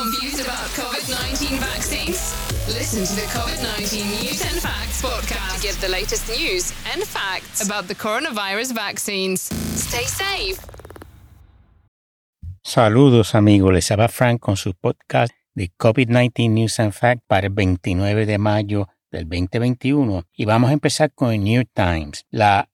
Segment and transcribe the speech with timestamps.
[0.00, 2.32] Confused about COVID 19 vaccines?
[2.68, 7.04] Listen to the COVID 19 News and Facts podcast to get the latest news and
[7.04, 9.52] facts about the coronavirus vaccines.
[9.76, 10.58] Stay safe.
[12.64, 17.52] Saludos amigos, les habla Frank con su podcast de COVID-19 News and Facts para el
[17.52, 22.24] 29 de mayo del 2021 y vamos a empezar con el New York Times.
[22.30, 22.70] La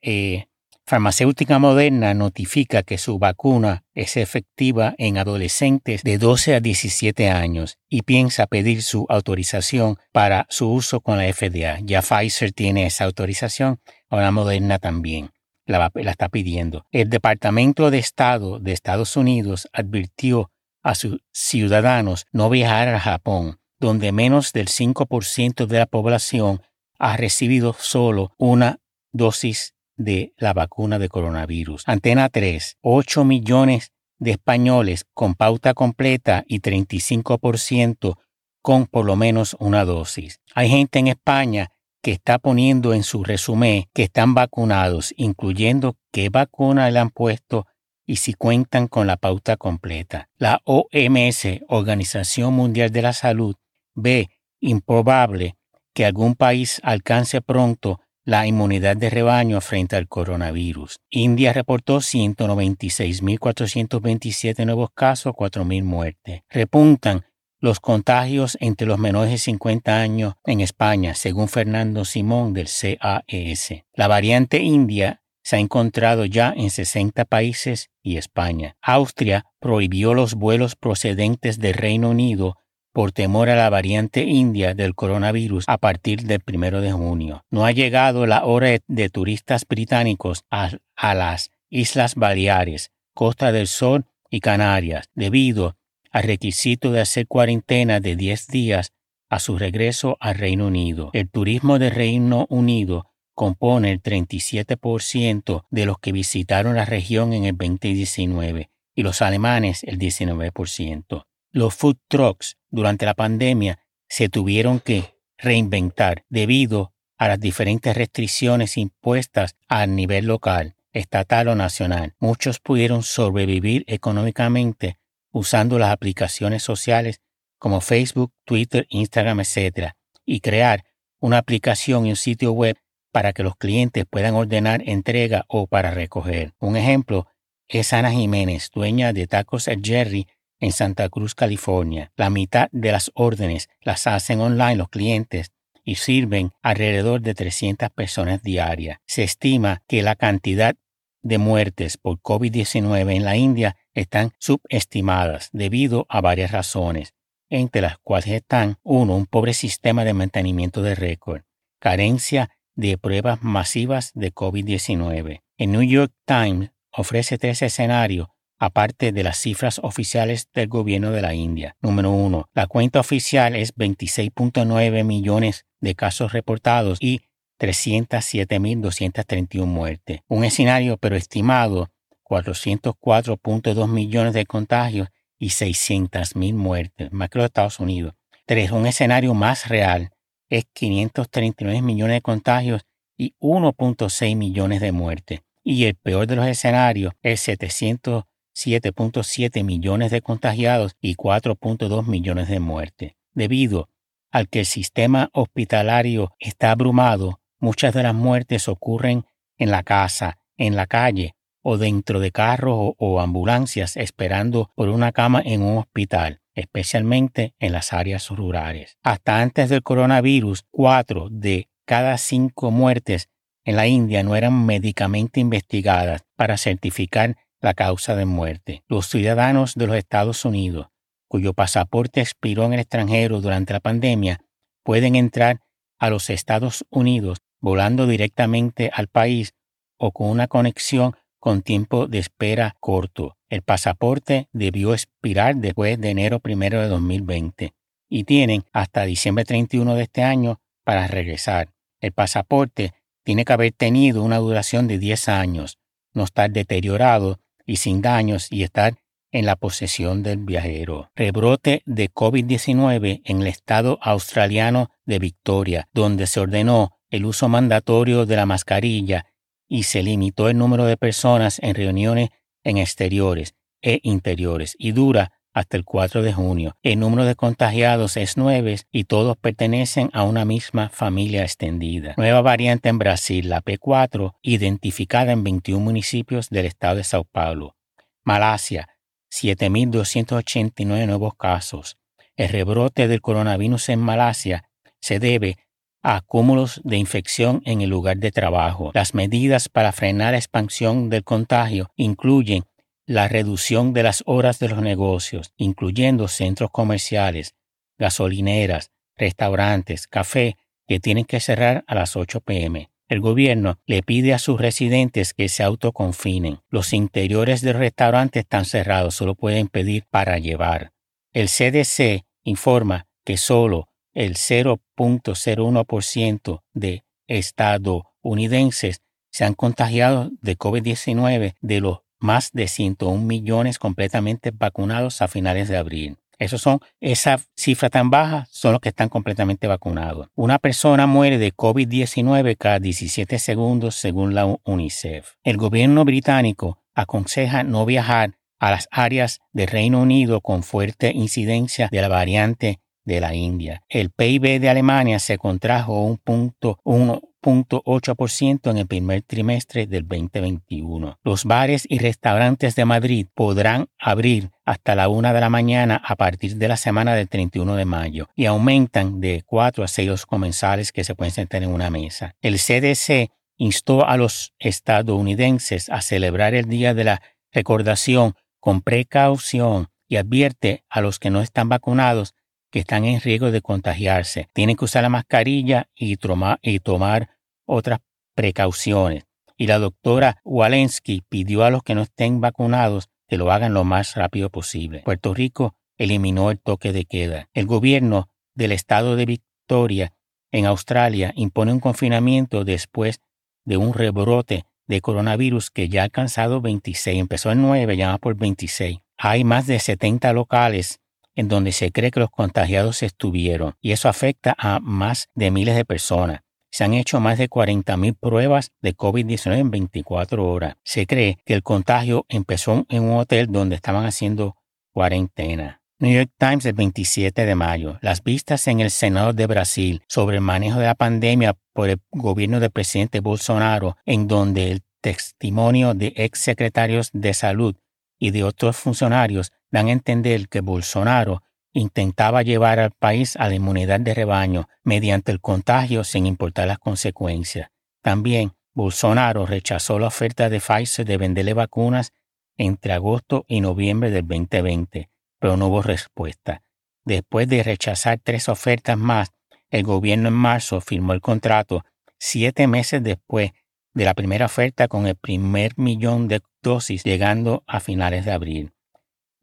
[0.00, 0.46] eh,
[0.86, 7.78] farmacéutica moderna notifica que su vacuna es efectiva en adolescentes de 12 a 17 años
[7.88, 11.78] y piensa pedir su autorización para su uso con la FDA.
[11.82, 15.30] Ya Pfizer tiene esa autorización, ahora Moderna también.
[15.66, 16.84] La, está pidiendo.
[16.92, 20.50] El Departamento de Estado de Estados Unidos advirtió
[20.82, 26.60] a sus ciudadanos no viajar a Japón, donde menos del 5% de la población
[26.98, 28.80] ha recibido solo una
[29.12, 31.84] dosis de la vacuna de coronavirus.
[31.86, 38.16] Antena 3, 8 millones de españoles con pauta completa y 35%
[38.62, 40.40] con por lo menos una dosis.
[40.54, 41.70] Hay gente en España
[42.02, 47.66] que está poniendo en su resumen que están vacunados, incluyendo qué vacuna le han puesto
[48.06, 50.28] y si cuentan con la pauta completa.
[50.36, 53.56] La OMS, Organización Mundial de la Salud,
[53.94, 54.28] ve
[54.60, 55.56] improbable
[55.94, 61.00] que algún país alcance pronto la inmunidad de rebaño frente al coronavirus.
[61.10, 66.40] India reportó 196.427 nuevos casos, 4.000 muertes.
[66.48, 67.26] Repuntan
[67.60, 73.84] los contagios entre los menores de 50 años en España, según Fernando Simón del CAES.
[73.94, 78.76] La variante india se ha encontrado ya en 60 países y España.
[78.80, 82.56] Austria prohibió los vuelos procedentes del Reino Unido
[82.94, 87.44] por temor a la variante india del coronavirus a partir del primero de junio.
[87.50, 90.70] No ha llegado la hora de turistas británicos a,
[91.14, 95.76] las Islas Baleares, Costa del Sol y Canarias, debido
[96.12, 98.92] al requisito de hacer cuarentena de 10 días
[99.28, 101.10] a su regreso al Reino Unido.
[101.14, 107.44] El turismo del Reino Unido compone el 37% de los que visitaron la región en
[107.44, 111.24] el 2019 y los alemanes el 19%.
[111.54, 113.78] Los food trucks durante la pandemia
[114.08, 121.54] se tuvieron que reinventar debido a las diferentes restricciones impuestas a nivel local, estatal o
[121.54, 122.16] nacional.
[122.18, 124.98] Muchos pudieron sobrevivir económicamente
[125.30, 127.20] usando las aplicaciones sociales
[127.60, 129.92] como Facebook, Twitter, Instagram, etc.
[130.26, 130.82] y crear
[131.20, 132.76] una aplicación y un sitio web
[133.12, 136.52] para que los clientes puedan ordenar entrega o para recoger.
[136.58, 137.28] Un ejemplo
[137.68, 140.26] es Ana Jiménez, dueña de Tacos at Jerry
[140.64, 142.10] en Santa Cruz, California.
[142.16, 145.52] La mitad de las órdenes las hacen online los clientes
[145.84, 148.98] y sirven alrededor de 300 personas diarias.
[149.06, 150.74] Se estima que la cantidad
[151.20, 157.12] de muertes por COVID-19 en la India están subestimadas debido a varias razones,
[157.50, 159.14] entre las cuales están 1.
[159.14, 161.42] Un pobre sistema de mantenimiento de récord,
[161.78, 165.42] carencia de pruebas masivas de COVID-19.
[165.58, 168.28] El New York Times ofrece tres escenarios
[168.64, 171.76] aparte de las cifras oficiales del gobierno de la India.
[171.80, 177.22] Número uno, la cuenta oficial es 26.9 millones de casos reportados y
[177.58, 180.20] 307.231 muertes.
[180.28, 181.90] Un escenario pero estimado
[182.24, 185.08] 404.2 millones de contagios
[185.38, 188.14] y 600.000 muertes, más que los Estados Unidos.
[188.46, 190.10] Tres, un escenario más real
[190.48, 192.86] es 539 millones de contagios
[193.16, 195.40] y 1.6 millones de muertes.
[195.62, 202.48] Y el peor de los escenarios es 700 7.7 millones de contagiados y 4.2 millones
[202.48, 203.12] de muertes.
[203.32, 203.88] Debido
[204.30, 209.24] al que el sistema hospitalario está abrumado, muchas de las muertes ocurren
[209.58, 215.12] en la casa, en la calle o dentro de carros o, ambulancias esperando por una
[215.12, 218.98] cama en un hospital, especialmente en las áreas rurales.
[219.02, 223.30] Hasta antes del coronavirus, cuatro de cada cinco muertes
[223.64, 228.84] en la India no eran médicamente investigadas para certificar la causa de muerte.
[228.88, 230.88] Los ciudadanos de los Estados Unidos
[231.34, 234.40] cuyo pasaporte expiró en el extranjero durante la pandemia
[234.84, 235.62] pueden entrar
[235.98, 239.54] a los Estados Unidos volando directamente al país
[239.98, 243.36] o con una conexión con tiempo de espera corto.
[243.48, 247.74] El pasaporte debió expirar después de enero 1 de 2020
[248.08, 251.72] y tienen hasta diciembre 31 de este año para regresar.
[252.00, 252.92] El pasaporte
[253.24, 255.78] tiene que haber tenido una duración de 10 años,
[256.12, 258.94] no estar deteriorado y sin daños y estar
[259.32, 261.10] en la posesión del viajero.
[261.16, 268.26] Rebrote de COVID-19 en el estado australiano de Victoria, donde se ordenó el uso mandatorio
[268.26, 269.26] de la mascarilla
[269.68, 272.30] y se limitó el número de personas en reuniones
[272.62, 276.76] en exteriores e interiores y dura hasta el 4 de junio.
[276.82, 282.14] El número de contagiados es 9 y todos pertenecen a una misma familia extendida.
[282.18, 287.76] Nueva variante en Brasil, la P4, identificada en 21 municipios del estado de Sao Paulo.
[288.24, 288.88] Malasia,
[289.30, 291.96] 7.289 nuevos casos.
[292.36, 294.64] El rebrote del coronavirus en Malasia
[295.00, 295.58] se debe
[296.02, 298.90] a acúmulos de infección en el lugar de trabajo.
[298.92, 302.64] Las medidas para frenar la expansión del contagio incluyen
[303.06, 307.54] la reducción de las horas de los negocios, incluyendo centros comerciales,
[307.98, 310.56] gasolineras, restaurantes, café,
[310.86, 312.90] que tienen que cerrar a las 8 pm.
[313.08, 316.60] El gobierno le pide a sus residentes que se autoconfinen.
[316.68, 320.92] Los interiores del restaurante están cerrados, solo pueden pedir para llevar.
[321.32, 331.80] El CDC informa que solo el 0.01% de estadounidenses se han contagiado de COVID-19 de
[331.80, 336.16] los más de 101 millones completamente vacunados a finales de abril.
[336.38, 340.28] Esos son, esa cifra tan baja son los que están completamente vacunados.
[340.34, 345.34] Una persona muere de COVID-19 cada 17 segundos según la UNICEF.
[345.44, 351.88] El gobierno británico aconseja no viajar a las áreas del Reino Unido con fuerte incidencia
[351.90, 353.82] de la variante de la India.
[353.88, 361.18] El PIB de Alemania se contrajo un punto, 1.8% en el primer trimestre del 2021.
[361.22, 366.16] Los bares y restaurantes de Madrid podrán abrir hasta la una de la mañana a
[366.16, 370.92] partir de la semana del 31 de mayo y aumentan de 4 a 6 comensales
[370.92, 372.34] que se pueden sentar en una mesa.
[372.40, 377.22] El CDC instó a los estadounidenses a celebrar el Día de la
[377.52, 382.34] Recordación con precaución y advierte a los que no están vacunados
[382.74, 384.48] que están en riesgo de contagiarse.
[384.52, 387.30] Tienen que usar la mascarilla y, tomar
[387.66, 388.00] otras
[388.34, 389.26] precauciones.
[389.56, 393.84] Y la doctora Walensky pidió a los que no estén vacunados que lo hagan lo
[393.84, 395.02] más rápido posible.
[395.04, 397.48] Puerto Rico eliminó el toque de queda.
[397.54, 400.12] El gobierno del estado de Victoria
[400.50, 403.20] en Australia impone un confinamiento después
[403.64, 407.20] de un rebrote de coronavirus que ya ha alcanzado 26.
[407.20, 408.98] Empezó en 9, ya por 26.
[409.16, 410.98] Hay más de 70 locales
[411.34, 415.76] en donde se cree que los contagiados estuvieron, y eso afecta a más de miles
[415.76, 416.40] de personas.
[416.70, 420.74] Se han hecho más de 40.000 pruebas de COVID-19 en 24 horas.
[420.82, 424.56] Se cree que el contagio empezó en un hotel donde estaban haciendo
[424.92, 425.80] cuarentena.
[426.00, 427.98] New York Times el 27 de mayo.
[428.02, 432.00] Las vistas en el Senado de Brasil sobre el manejo de la pandemia por el
[432.10, 437.76] gobierno del presidente Bolsonaro, en donde el testimonio de ex secretarios de salud
[438.18, 441.42] y de otros funcionarios dan a entender que Bolsonaro
[441.72, 446.78] intentaba llevar al país a la inmunidad de rebaño mediante el contagio sin importar las
[446.78, 447.70] consecuencias.
[448.00, 452.12] También Bolsonaro rechazó la oferta de Pfizer de venderle vacunas
[452.56, 455.10] entre agosto y noviembre del 2020,
[455.40, 456.62] pero no hubo respuesta.
[457.04, 459.32] Después de rechazar tres ofertas más,
[459.70, 461.84] el gobierno en marzo firmó el contrato
[462.16, 463.50] siete meses después
[463.92, 468.73] de la primera oferta con el primer millón de dosis llegando a finales de abril.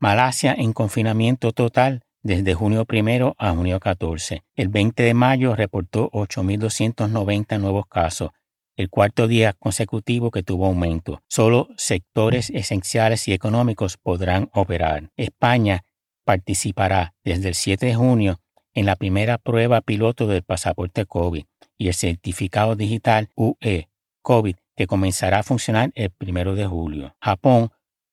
[0.02, 4.42] Malasia en confinamiento total desde junio primero a junio 14.
[4.56, 8.32] El 20 de mayo reportó 8.290 nuevos casos,
[8.76, 11.22] el cuarto día consecutivo que tuvo aumento.
[11.28, 15.12] Solo sectores esenciales y económicos podrán operar.
[15.18, 15.84] España
[16.26, 18.40] participará desde el 7 de junio
[18.74, 21.46] en la primera prueba piloto del pasaporte COVID
[21.78, 23.88] y el certificado digital UE
[24.24, 27.16] COVID que comenzará a funcionar el 1 de julio.
[27.22, 27.70] Japón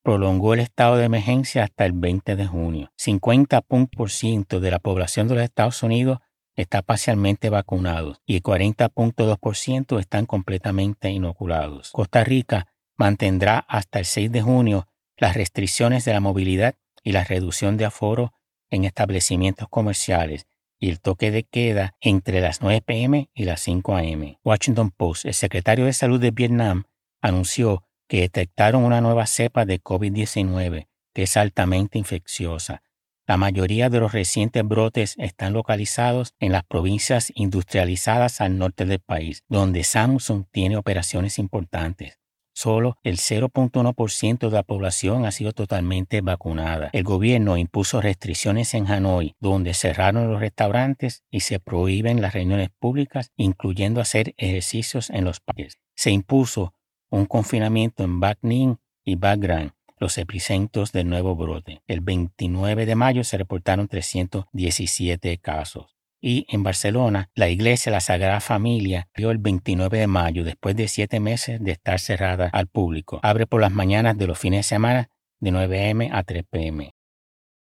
[0.09, 2.91] prolongó el estado de emergencia hasta el 20 de junio.
[2.97, 6.17] 50% de la población de los Estados Unidos
[6.55, 11.91] está parcialmente vacunado y el 40.2% están completamente inoculados.
[11.91, 12.65] Costa Rica
[12.97, 16.73] mantendrá hasta el 6 de junio las restricciones de la movilidad
[17.03, 18.33] y la reducción de aforo
[18.71, 20.47] en establecimientos comerciales
[20.79, 24.37] y el toque de queda entre las 9 pm y las 5 am.
[24.43, 26.85] Washington Post, el secretario de Salud de Vietnam,
[27.21, 32.81] anunció que detectaron una nueva cepa de COVID-19 que es altamente infecciosa.
[33.27, 38.99] La mayoría de los recientes brotes están localizados en las provincias industrializadas al norte del
[38.99, 42.19] país, donde Samsung tiene operaciones importantes.
[42.55, 46.89] Solo el 0.1% de la población ha sido totalmente vacunada.
[46.91, 52.69] El gobierno impuso restricciones en Hanoi, donde cerraron los restaurantes y se prohíben las reuniones
[52.79, 55.77] públicas, incluyendo hacer ejercicios en los parques.
[55.95, 56.73] Se impuso
[57.09, 61.81] un confinamiento en Bac y Bac Gran, los epicentros del nuevo brote.
[61.87, 65.95] El 29 de mayo se reportaron 317 casos.
[66.21, 70.87] Y en Barcelona, la iglesia La Sagrada Familia abrió el 29 de mayo, después de
[70.87, 73.19] siete meses de estar cerrada al público.
[73.23, 76.09] Abre por las mañanas de los fines de semana de 9 a.m.
[76.11, 76.91] a 3 p.m.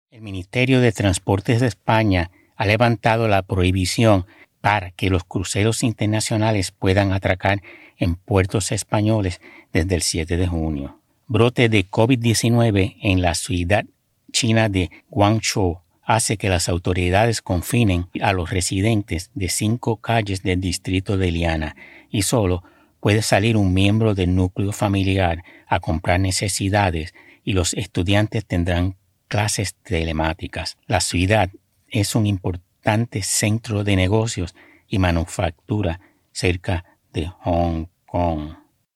[0.10, 4.25] El Ministerio de Transportes de España ha levantado la prohibición
[4.60, 7.62] para que los cruceros internacionales puedan atracar
[8.01, 9.39] en puertos españoles
[9.72, 11.00] desde el 7 de junio.
[11.27, 13.86] Brote de COVID-19 en la ciudad
[14.34, 20.60] china de Guangzhou hace que las autoridades confinen a los residentes de cinco calles del
[20.60, 21.75] distrito de Liana
[22.10, 22.63] y solo
[23.00, 28.96] puede salir un miembro del núcleo familiar a comprar necesidades y los estudiantes tendrán
[29.27, 30.77] clases telemáticas.
[30.88, 31.50] La ciudad
[31.88, 34.55] es un importante centro de negocios
[34.88, 36.00] y manufactura
[36.31, 37.90] cerca de Hong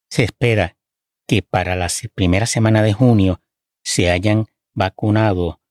[0.10, 0.78] Se espera
[1.28, 3.42] que para la primera semana de junio
[3.84, 5.62] se hayan vacunado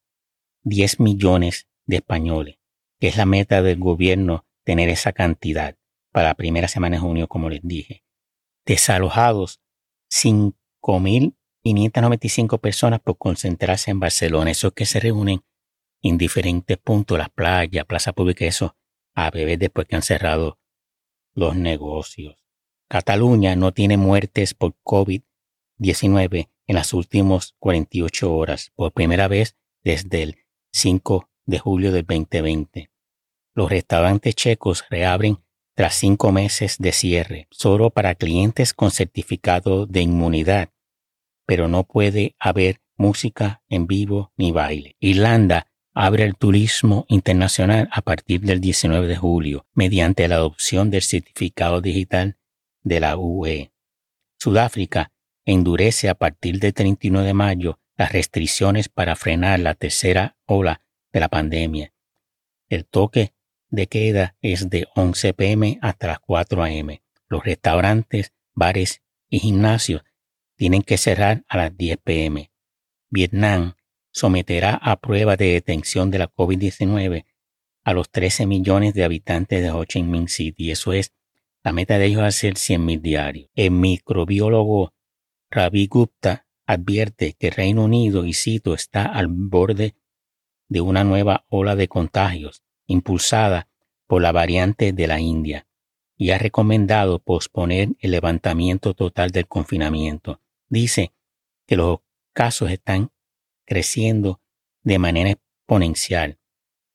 [0.63, 2.59] 10 millones de españoles,
[2.99, 5.77] que es la meta del gobierno tener esa cantidad
[6.11, 8.05] para la primera semana de junio, como les dije.
[8.65, 9.61] Desalojados
[10.11, 11.35] 5.000
[11.65, 15.43] 595 personas por concentrarse en Barcelona, esos que se reúnen
[16.03, 18.77] en diferentes puntos, las playas, plaza pública, eso,
[19.15, 20.59] a beber después que han cerrado
[21.33, 22.44] los negocios.
[22.89, 30.23] Cataluña no tiene muertes por COVID-19 en las últimas 48 horas, por primera vez desde
[30.23, 30.37] el
[30.73, 32.91] 5 de julio del 2020.
[33.55, 35.39] Los restaurantes checos reabren
[35.75, 40.71] tras cinco meses de cierre, solo para clientes con certificado de inmunidad
[41.47, 44.97] pero no puede haber música en vivo ni baile.
[45.01, 51.03] Irlanda abre el turismo internacional a partir del 19 de julio mediante la adopción del
[51.03, 52.37] certificado digital
[52.85, 53.73] de la UE.
[54.39, 55.13] Sudáfrica
[55.45, 61.21] endurece a partir del 31 de mayo las restricciones para frenar la tercera ola de
[61.21, 61.93] la pandemia.
[62.69, 63.35] El toque
[63.71, 66.99] de queda es de 11 pm hasta las 4 am.
[67.29, 70.03] Los restaurantes, bares y gimnasios
[70.57, 72.51] tienen que cerrar a las 10 pm.
[73.11, 73.75] Vietnam
[74.11, 77.25] someterá a prueba de detención de la COVID-19
[77.85, 80.71] a los 13 millones de habitantes de Ho Chi Minh City.
[80.71, 81.13] Eso es,
[81.65, 83.51] la meta de ellos es hacer 100.000 diarios.
[83.55, 84.93] El microbiólogo
[85.51, 89.97] Ravi Gupta advierte que Reino Unido, y cito, está al borde
[90.69, 93.69] de una nueva ola de contagios impulsada
[94.07, 95.67] por la variante de la India
[96.17, 101.13] y ha recomendado posponer el levantamiento total del confinamiento dice
[101.67, 101.99] que los
[102.33, 103.11] casos están
[103.65, 104.41] creciendo
[104.83, 106.39] de manera exponencial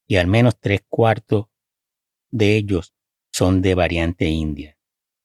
[0.07, 1.47] y al menos tres cuartos
[2.29, 2.93] de ellos
[3.39, 4.77] son de variante india.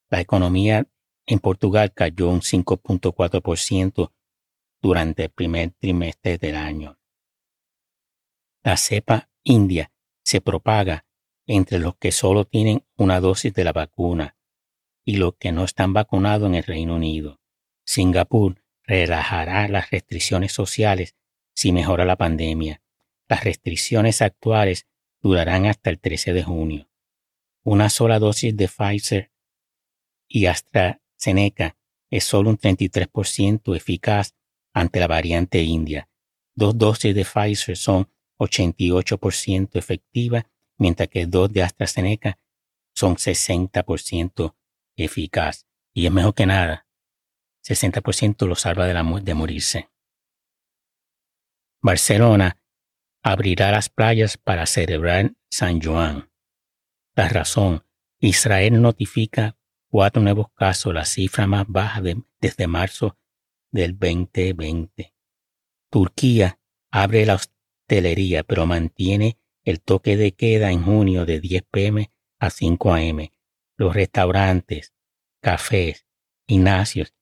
[0.08, 0.86] La economía
[1.26, 4.12] en Portugal cayó un 5.4%
[4.80, 6.96] durante el primer trimestre del año.
[8.62, 9.90] La cepa india
[10.22, 11.06] se propaga
[11.48, 14.36] entre los que solo tienen una dosis de la vacuna
[15.04, 17.40] y los que no están vacunados en el Reino Unido.
[17.84, 21.16] Singapur relajará las restricciones sociales
[21.52, 22.80] si mejora la pandemia.
[23.26, 24.86] Las restricciones actuales
[25.20, 26.88] durarán hasta el 13 de junio.
[27.64, 29.32] Una sola dosis de Pfizer
[30.28, 31.76] y AstraZeneca
[32.10, 34.34] es solo un 33% eficaz
[34.74, 36.08] ante la variante india.
[36.54, 40.44] Dos dosis de Pfizer son 88% efectivas,
[40.76, 42.38] mientras que dos de AstraZeneca
[42.94, 44.54] son 60%
[44.96, 45.66] eficaz.
[45.94, 46.86] Y es mejor que nada.
[47.66, 49.88] 60% lo salva de, de morirse.
[51.80, 52.58] Barcelona
[53.22, 56.30] abrirá las playas para celebrar San Juan.
[57.14, 57.84] La razón,
[58.18, 59.56] Israel notifica
[59.88, 62.02] cuatro nuevos casos, la cifra más baja
[62.40, 63.16] desde marzo
[63.70, 65.14] del 2020.
[65.90, 66.58] Turquía
[66.90, 72.50] abre la hostelería, pero mantiene el toque de queda en junio de 10 pm a
[72.50, 73.28] 5 am.
[73.76, 74.92] Los restaurantes,
[75.40, 76.06] cafés,
[76.48, 77.14] gimnasios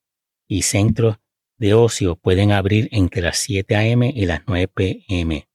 [0.49, 1.19] y centros
[1.59, 4.13] de ocio pueden abrir entre las 7 a.m.
[4.15, 5.49] y las 9 p.m.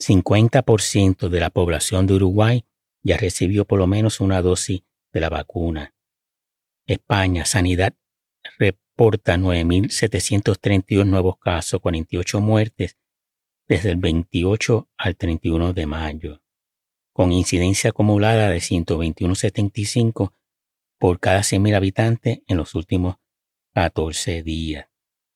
[0.00, 2.64] 50% de la población de Uruguay
[3.02, 5.94] ya recibió por lo menos una dosis de la vacuna.
[6.86, 7.94] España, Sanidad
[8.58, 12.96] reporta 9.732 nuevos casos, 48 muertes
[13.68, 16.42] desde el 28 al 31 de mayo,
[17.12, 20.32] con incidencia acumulada de 121.75
[20.98, 23.16] por cada 100.000 habitantes en los últimos
[23.74, 24.88] 14 días.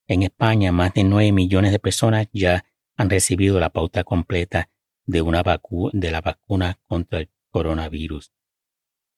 [0.06, 2.64] En España, más de 9 millones de personas ya
[2.96, 4.70] han recibido la pauta completa
[5.06, 8.32] de, una de la vacuna contra el coronavirus.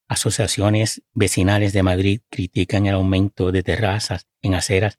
[0.09, 4.99] Asociaciones vecinales de Madrid critican el aumento de terrazas en aceras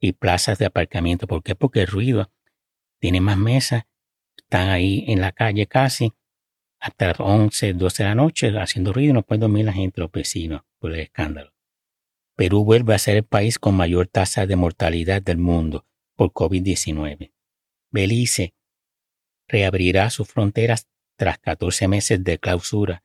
[0.00, 1.26] y plazas de aparcamiento.
[1.26, 1.54] ¿Por qué?
[1.54, 2.30] Porque el ruido
[2.98, 3.84] tiene más mesas,
[4.36, 6.12] están ahí en la calle casi
[6.78, 10.00] hasta las 11, 12 de la noche haciendo ruido y no puede dormir la gente,
[10.00, 11.52] los vecinos, por el escándalo.
[12.36, 17.32] Perú vuelve a ser el país con mayor tasa de mortalidad del mundo por COVID-19.
[17.96, 18.54] Belice
[19.48, 20.86] reabrirá sus fronteras
[21.16, 23.02] tras 14 meses de clausura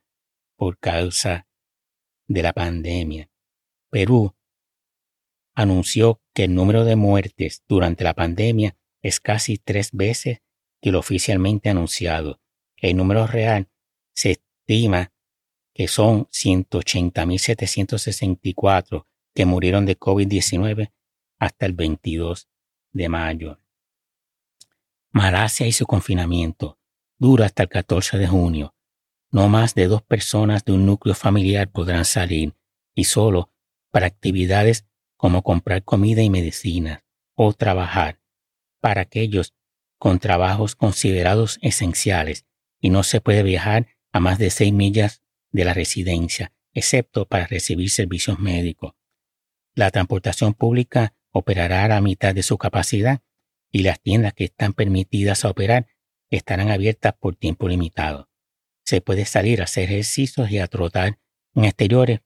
[0.58, 1.48] por causa
[2.28, 3.32] de la pandemia.
[3.90, 4.36] Perú
[5.56, 10.40] anunció que el número de muertes durante la pandemia es casi tres veces
[10.82, 12.42] que lo oficialmente anunciado.
[12.76, 13.70] El número real
[14.14, 15.14] se estima
[15.74, 20.92] que son 180.764 que murieron de COVID-19
[21.40, 22.50] hasta el 22
[22.92, 23.62] de mayo.
[25.14, 26.80] Malasia y su confinamiento
[27.18, 28.76] dura hasta el 14 de junio.
[29.30, 32.56] No más de dos personas de un núcleo familiar podrán salir
[32.96, 33.52] y solo
[33.92, 34.86] para actividades
[35.18, 37.04] como comprar comida y medicina
[37.36, 38.22] o trabajar
[38.80, 39.54] para aquellos
[39.98, 42.46] con trabajos considerados esenciales
[42.80, 47.48] y no se puede viajar a más de seis millas de la residencia, excepto para
[47.48, 48.94] recibir servicios médicos.
[49.76, 53.22] La transportación pública operará a la mitad de su capacidad
[53.72, 55.88] y las tiendas que están permitidas a operar
[56.30, 58.30] estarán abiertas por tiempo limitado.
[58.84, 61.20] Se puede salir a hacer ejercicios y a trotar
[61.56, 62.22] en exteriores,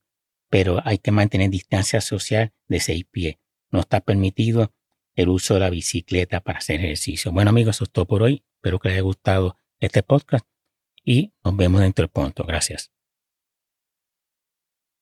[0.49, 3.37] pero hay que mantener distancia social de seis pies.
[3.71, 4.73] No está permitido
[5.15, 7.31] el uso de la bicicleta para hacer ejercicio.
[7.31, 8.43] Bueno amigos, eso es todo por hoy.
[8.57, 10.45] Espero que les haya gustado este podcast
[11.03, 12.43] y nos vemos dentro del punto.
[12.43, 12.94] Gracias.